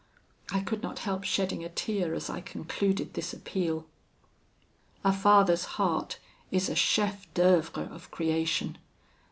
[0.51, 3.85] I could not help shedding a tear as I concluded this appeal.
[5.03, 6.17] "A father's heart
[6.49, 8.79] is a chef d'oeuvre of creation.